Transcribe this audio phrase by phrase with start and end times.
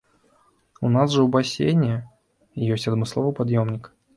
[0.87, 1.93] У нас жа ў басейне
[2.77, 3.93] ёсць адмысловы пад'ёмнік.